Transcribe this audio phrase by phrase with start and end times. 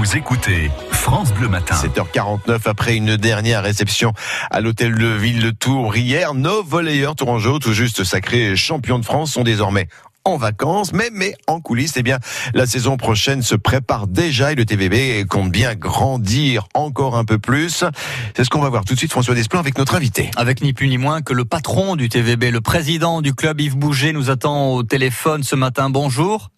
[0.00, 1.74] Vous écoutez France Bleu Matin.
[1.74, 4.14] 7h49 après une dernière réception
[4.50, 9.04] à l'hôtel de Ville de Tours hier, nos volleyeurs tourangeaux, tout juste sacrés champions de
[9.04, 9.88] France, sont désormais
[10.24, 12.16] en vacances, mais, mais en coulisses, eh bien,
[12.54, 17.38] la saison prochaine se prépare déjà et le TVB compte bien grandir encore un peu
[17.38, 17.84] plus.
[18.34, 20.30] C'est ce qu'on va voir tout de suite, François Desplan, avec notre invité.
[20.36, 23.76] Avec ni plus ni moins que le patron du TVB, le président du club Yves
[23.76, 25.90] Bouger nous attend au téléphone ce matin.
[25.90, 26.48] Bonjour.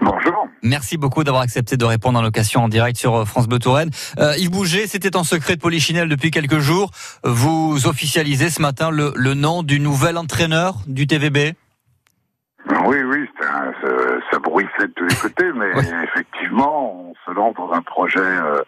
[0.00, 0.45] Bonjour.
[0.66, 3.90] Merci beaucoup d'avoir accepté de répondre en location en direct sur euh, France Bleu Touraine.
[4.18, 6.90] Euh, Yves Bouger, c'était en secret de Polichinelle depuis quelques jours.
[7.22, 11.54] Vous officialisez ce matin le, le nom du nouvel entraîneur du TVB
[12.84, 13.88] Oui, oui, un, ça,
[14.32, 15.84] ça bruissait de tous les côtés, mais oui.
[16.04, 18.62] effectivement, on se lance dans un projet euh,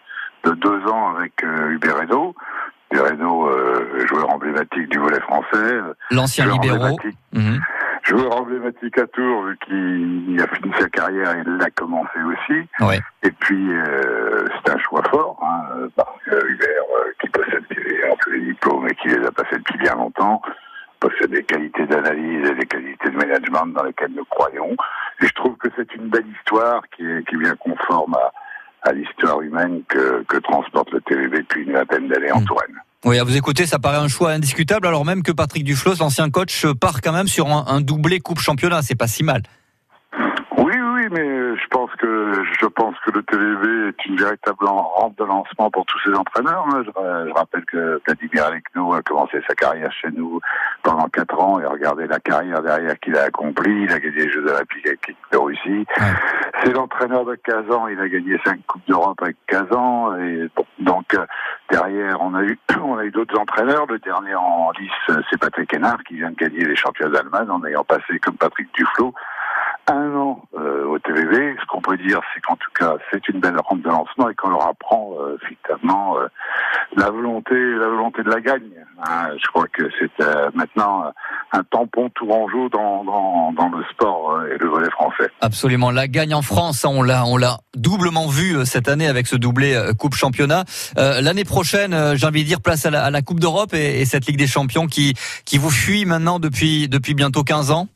[0.45, 2.35] de deux ans avec euh, Hubert Reno.
[2.93, 5.81] Hubert Reno, euh, joueur emblématique du volet français.
[6.11, 6.97] L'ancien libéraux.
[7.33, 7.59] Mmh.
[8.09, 12.67] Joueur emblématique à Tours, vu qu'il a fini sa carrière et l'a commencé aussi.
[12.81, 13.01] Ouais.
[13.23, 17.65] Et puis, euh, c'est un choix fort, hein, parce que Hubert, euh, qui possède
[18.11, 20.41] un peu les diplômes et qui les a passés depuis bien longtemps,
[21.01, 24.75] possède des qualités d'analyse et des qualités de management dans lesquelles nous croyons.
[25.21, 28.33] Et je trouve que c'est une belle histoire qui est, qui est bien conforme à,
[28.89, 32.45] à l'histoire humaine que, que, transporte le TVB depuis une vingtaine d'années en mmh.
[32.47, 32.81] Touraine.
[33.05, 36.31] Oui, à vous écouter, ça paraît un choix indiscutable, alors même que Patrick Duflos, l'ancien
[36.31, 38.83] coach, part quand même sur un, un doublé coupe championnat.
[38.83, 39.43] C'est pas si mal.
[40.57, 45.17] Oui, oui, mais je pense que je pense que le TVB est une véritable rampe
[45.17, 46.67] de lancement pour tous ces entraîneurs.
[46.73, 50.41] Je, je rappelle que Vladimir Alekno a commencé sa carrière chez nous
[50.83, 53.85] pendant quatre ans et regardez la carrière derrière qu'il a accompli.
[53.85, 55.87] Il a gagné les Jeux Olympiques avec l'équipe de Russie.
[55.97, 56.15] Ouais.
[56.65, 57.87] C'est l'entraîneur de Kazan.
[57.87, 60.19] Il a gagné cinq coupes d'Europe avec Kazan.
[60.19, 61.17] Et bon, donc
[61.71, 63.87] derrière, on a eu on a eu d'autres entraîneurs.
[63.87, 67.65] Le dernier en lice, c'est Patrick Hénard qui vient de gagner les championnats d'Allemagne en
[67.65, 69.15] ayant passé comme Patrick Duflo
[69.91, 71.57] un an euh, au TVB.
[71.61, 74.35] Ce qu'on peut dire, c'est qu'en tout cas, c'est une belle rampe de lancement et
[74.35, 76.29] qu'on leur apprend euh, effectivement euh,
[76.97, 78.71] la volonté, la volonté de la gagne.
[79.03, 81.13] Hein, je crois que c'est maintenant
[81.53, 85.31] un tampon tourangeau dans, dans, dans le sport et le volet français.
[85.41, 89.37] Absolument, la gagne en France, on l'a, on l'a doublement vu cette année avec ce
[89.37, 90.65] doublé Coupe Championnat.
[90.97, 94.05] L'année prochaine, j'ai envie de dire place à la, à la Coupe d'Europe et, et,
[94.05, 95.15] cette Ligue des Champions qui,
[95.45, 97.89] qui vous fuit maintenant depuis, depuis bientôt 15 ans.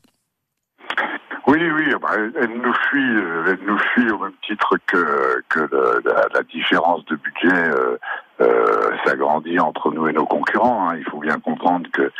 [1.53, 3.11] Oui, oui, bah, elle nous fuit,
[3.45, 7.95] elle nous fuit au même titre que, que le, la, la, différence de budget euh,
[8.41, 10.89] euh, s'agrandit entre nous et nos concurrents.
[10.89, 10.95] Hein.
[10.97, 12.11] Il faut bien comprendre que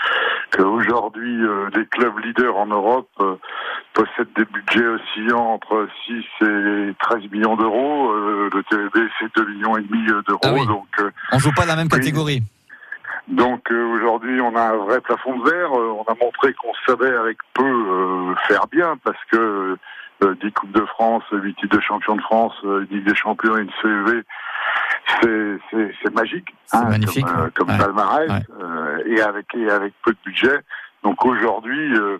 [0.56, 3.34] qu'aujourd'hui, euh, les clubs leaders en Europe euh,
[3.96, 6.14] possèdent des budgets oscillant entre 6
[6.46, 8.12] et 13 millions d'euros.
[8.12, 10.42] Euh, le TVB, c'est 2 millions et demi d'euros.
[10.44, 10.68] Ah oui.
[10.68, 10.86] Donc,
[11.32, 12.44] on joue pas la même catégorie.
[13.28, 15.74] Donc euh, aujourd'hui, on a un vrai plafond de verre.
[15.78, 19.78] Euh, on a montré qu'on savait avec peu euh, faire bien parce que
[20.22, 23.62] 10 Coupes de France, 8 titres de champion de France, une Ligue des champions et
[23.62, 24.24] une CEV,
[25.22, 26.54] c'est magique.
[26.72, 27.26] Hein, magnifique.
[27.26, 27.78] Comme, comme ouais.
[27.78, 29.04] palmarès ouais.
[29.06, 30.60] et, avec, et avec peu de budget.
[31.04, 32.20] Donc aujourd'hui, euh,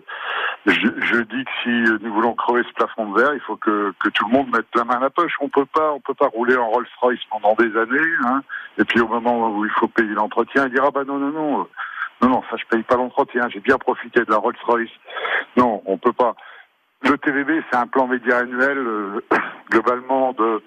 [0.66, 3.92] je, je, dis que si nous voulons crever ce plafond de verre, il faut que,
[4.02, 5.34] que, tout le monde mette la main à la poche.
[5.40, 8.42] On peut pas, on peut pas rouler en Rolls-Royce pendant des années, hein,
[8.78, 11.68] et puis au moment où il faut payer l'entretien, dire ah bah non non non,
[12.22, 14.90] non non ça je paye pas l'entretien, j'ai bien profité de la Rolls-Royce.
[15.56, 16.34] Non, on peut pas.
[17.02, 19.20] Le TVB c'est un plan média annuel euh,
[19.70, 20.62] globalement de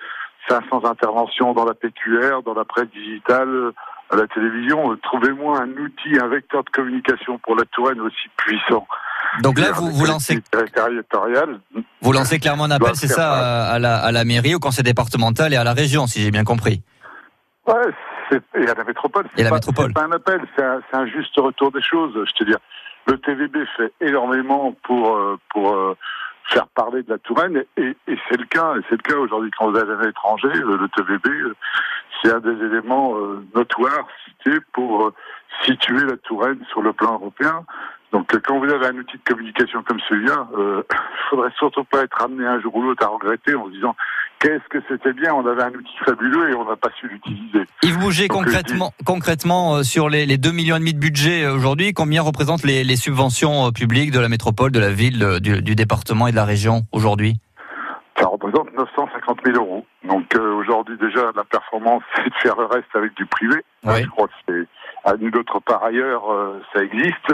[0.48, 3.72] 500 interventions dans la PQR, dans la presse digitale,
[4.12, 4.96] à la télévision.
[4.98, 8.88] Trouvez-moi un outil, un vecteur de communication pour la Touraine aussi puissant.
[9.42, 10.40] Donc là, vous, vous lancez
[12.02, 15.54] vous lancez clairement un appel, c'est ça, à la, à la mairie, au conseil départemental
[15.54, 16.82] et à la région, si j'ai bien compris.
[17.68, 17.94] Ouais,
[18.56, 19.26] et à la métropole.
[19.38, 19.88] Et la métropole.
[19.88, 22.14] C'est pas un appel, c'est un, un, juste retour des choses.
[22.14, 22.58] Je te dire,
[23.08, 25.20] le TVB fait énormément pour
[25.52, 25.96] pour
[26.50, 28.76] faire parler de la Touraine et, et c'est le cas.
[28.78, 31.54] Et c'est le cas aujourd'hui quand vous allez à l'étranger, le, TVB,
[32.22, 35.14] c'est un des éléments euh, notoires cités pour euh,
[35.66, 37.66] situer la Touraine sur le plan européen.
[38.14, 40.98] Donc quand vous avez un outil de communication comme celui-là, euh, il
[41.30, 43.96] faudrait surtout pas être amené un jour ou l'autre à regretter en se disant
[44.40, 47.66] qu'est-ce que c'était bien, on avait un outil fabuleux et on n'a pas su l'utiliser.
[47.84, 49.06] Yves Bouger, concrètement, dis...
[49.06, 52.64] concrètement euh, sur les, les 2 millions et demi de budget euh, aujourd'hui, combien représentent
[52.64, 56.36] les, les, subventions publiques de la métropole, de la ville, du, du département et de
[56.36, 57.40] la région aujourd'hui?
[58.20, 59.86] Ça représente 950 000 euros.
[60.04, 63.64] Donc euh, aujourd'hui déjà la performance c'est de faire le reste avec du privé.
[63.84, 64.04] Oui.
[64.04, 64.68] Je crois que c'est
[65.10, 67.34] à nul autre par ailleurs euh, ça existe,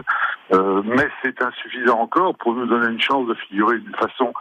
[0.52, 4.34] euh, mais c'est insuffisant encore pour nous donner une chance de figurer d'une façon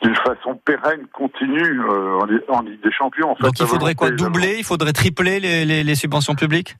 [0.00, 3.32] d'une façon pérenne, continue euh, en, Ligue des Champions.
[3.32, 4.54] En fait, Donc il faudrait quoi Doubler?
[4.58, 6.76] Il faudrait tripler les, les, les subventions publiques?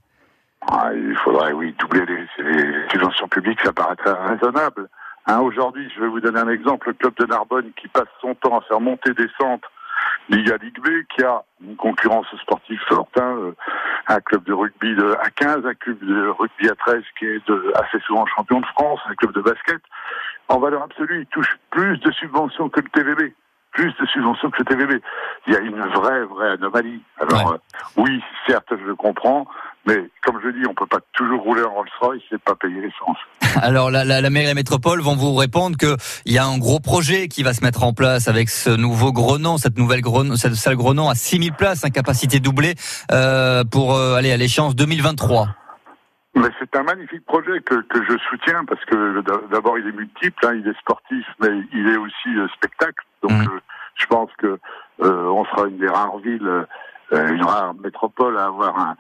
[0.71, 4.89] Ah, Il faudrait, oui, doubler les, les subventions publiques, ça paraîtrait raisonnable.
[5.27, 6.89] Hein, Aujourd'hui, je vais vous donner un exemple.
[6.89, 9.71] Le club de Narbonne qui passe son temps à faire monter des centres
[10.29, 13.57] Liga Ligue B, qui a une concurrence sportive forte, hein, euh,
[14.09, 17.47] un club de rugby de, à 15, un club de rugby à 13 qui est
[17.49, 19.81] de, assez souvent champion de France, un club de basket.
[20.49, 23.35] En valeur absolue, il touche plus de subventions que le TVB
[23.73, 25.01] plus de subventions que le TVB.
[25.47, 27.01] Il y a une vraie, vraie anomalie.
[27.21, 27.59] Alors, euh,
[27.97, 29.47] oui, certes, je le comprends,
[29.89, 33.17] mais comme je dis, on peut pas toujours rouler en Rolls-Royce et pas payer l'essence.
[33.63, 36.59] Alors, la, la, la, mairie et la métropole vont vous répondre qu'il y a un
[36.59, 40.37] gros projet qui va se mettre en place avec ce nouveau Grenon, cette nouvelle Grenon,
[40.37, 42.75] cette salle Grenon à 6000 places, incapacité doublée,
[43.13, 45.49] euh, pour euh, aller à l'échéance 2023.
[46.35, 50.47] Mais c'est un magnifique projet que, que je soutiens parce que d'abord il est multiple,
[50.47, 53.03] hein, il est sportif, mais il est aussi euh, spectacle.
[53.23, 53.61] Donc mmh.
[53.95, 54.59] je pense que
[55.01, 56.67] on sera une des rares villes,
[57.13, 58.97] une rare métropole à avoir un,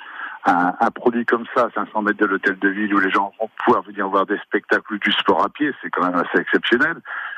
[0.48, 3.32] un, un, produit comme ça à 500 mètres de l'hôtel de ville où les gens
[3.38, 5.70] vont pouvoir venir voir des spectacles ou du sport à pied.
[5.82, 6.96] C'est quand même assez exceptionnel.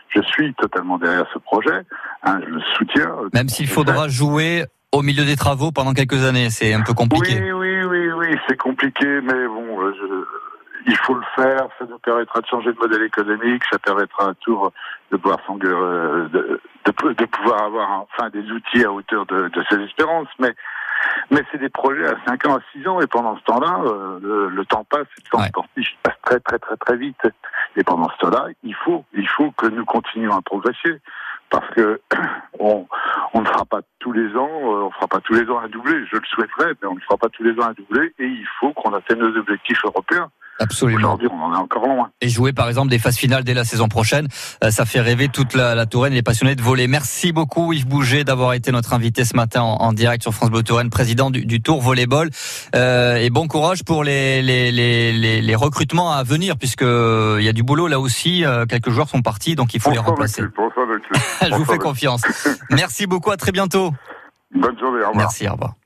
[0.09, 1.83] Je suis totalement derrière ce projet.
[2.23, 3.13] Hein, je le soutiens.
[3.33, 7.41] Même s'il faudra jouer au milieu des travaux pendant quelques années, c'est un peu compliqué.
[7.41, 11.69] Oui, oui, oui, oui, c'est compliqué, mais bon, euh, je, il faut le faire.
[11.79, 14.73] Ça nous permettra de changer de modèle économique, ça permettra un tour
[15.11, 19.77] de pouvoir de, de, de, pouvoir avoir enfin des outils à hauteur de, de ses
[19.83, 20.55] espérances, mais
[21.31, 24.19] mais c'est des projets à 5 ans, à 6 ans, et pendant ce temps-là, euh,
[24.21, 25.49] le, le, temps passe, le temps ouais.
[25.49, 27.21] sportif passe très très très très vite.
[27.77, 31.01] Et pendant ce temps-là, il faut, il faut que nous continuions à progresser,
[31.49, 32.01] parce que
[32.59, 32.87] on,
[33.33, 35.69] on ne fera pas tous les ans, euh, on fera pas tous les ans un
[35.69, 36.05] doublé.
[36.11, 38.47] Je le souhaiterais, mais on ne fera pas tous les ans un doublé, et il
[38.59, 40.31] faut qu'on atteigne nos objectifs européens.
[40.61, 41.15] Absolument.
[41.15, 42.11] Aujourd'hui, on en est encore loin.
[42.21, 44.29] Et jouer par exemple des phases finales dès la saison prochaine,
[44.63, 46.87] euh, ça fait rêver toute la, la Touraine et les passionnés de voler.
[46.87, 50.51] Merci beaucoup Yves Bouget d'avoir été notre invité ce matin en, en direct sur France
[50.51, 52.31] Bleu Touraine, président du, du Tour Volleyball.
[52.77, 57.45] Euh, et bon courage pour les, les, les, les, recrutements à venir, puisque euh, il
[57.45, 58.45] y a du boulot là aussi.
[58.45, 60.43] Euh, quelques joueurs sont partis, donc il faut les remplacer.
[61.43, 62.23] Je vous fais confiance.
[62.71, 63.93] Merci beaucoup, à très bientôt.
[64.55, 65.15] Bonne journée, au revoir.
[65.17, 65.75] Merci, au revoir.